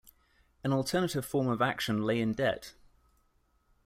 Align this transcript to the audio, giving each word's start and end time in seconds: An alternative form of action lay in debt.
An 0.63 0.73
alternative 0.73 1.23
form 1.23 1.47
of 1.47 1.61
action 1.61 2.01
lay 2.05 2.21
in 2.21 2.33
debt. 2.33 2.73